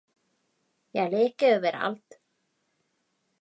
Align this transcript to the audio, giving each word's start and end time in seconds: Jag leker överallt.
Jag 0.91 1.11
leker 1.11 1.47
överallt. 1.57 2.17